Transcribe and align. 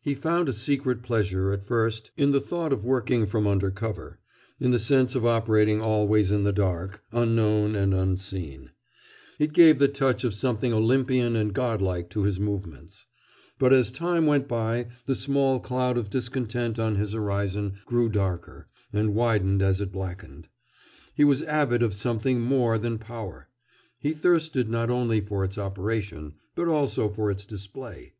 He 0.00 0.14
found 0.14 0.48
a 0.48 0.54
secret 0.54 1.02
pleasure, 1.02 1.52
at 1.52 1.66
first, 1.66 2.12
in 2.16 2.30
the 2.30 2.40
thought 2.40 2.72
of 2.72 2.82
working 2.82 3.26
from 3.26 3.46
under 3.46 3.70
cover, 3.70 4.18
in 4.58 4.70
the 4.70 4.78
sense 4.78 5.14
of 5.14 5.26
operating 5.26 5.82
always 5.82 6.30
in 6.32 6.44
the 6.44 6.52
dark, 6.54 7.02
unknown 7.12 7.76
and 7.76 7.92
unseen. 7.92 8.70
It 9.38 9.52
gave 9.52 9.78
a 9.82 9.86
touch 9.86 10.24
of 10.24 10.32
something 10.32 10.72
Olympian 10.72 11.36
and 11.36 11.52
godlike 11.52 12.08
to 12.08 12.22
his 12.22 12.40
movements. 12.40 13.04
But 13.58 13.74
as 13.74 13.90
time 13.90 14.24
went 14.24 14.48
by 14.48 14.86
the 15.04 15.14
small 15.14 15.60
cloud 15.60 15.98
of 15.98 16.08
discontent 16.08 16.78
on 16.78 16.94
his 16.94 17.12
horizon 17.12 17.74
grew 17.84 18.08
darker, 18.08 18.66
and 18.94 19.14
widened 19.14 19.60
as 19.60 19.78
it 19.78 19.92
blackened. 19.92 20.48
He 21.14 21.24
was 21.24 21.42
avid 21.42 21.82
of 21.82 21.92
something 21.92 22.40
more 22.40 22.78
than 22.78 22.96
power. 22.96 23.50
He 23.98 24.14
thirsted 24.14 24.70
not 24.70 24.88
only 24.88 25.20
for 25.20 25.44
its 25.44 25.58
operation, 25.58 26.36
but 26.54 26.66
also 26.66 27.10
for 27.10 27.30
its 27.30 27.44
display. 27.44 28.14